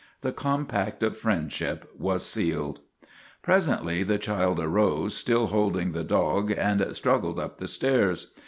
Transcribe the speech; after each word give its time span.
The 0.21 0.31
compact 0.31 1.03
of 1.03 1.15
friendship 1.15 1.87
was 1.95 2.25
sealed. 2.25 2.79
Presently 3.43 4.01
the 4.01 4.17
child 4.17 4.59
arose, 4.59 5.15
still 5.15 5.45
holding 5.45 5.91
the 5.91 6.03
dog, 6.03 6.49
and 6.49 6.95
struggled 6.95 7.39
up 7.39 7.59
the 7.59 7.67
stairs. 7.67 8.33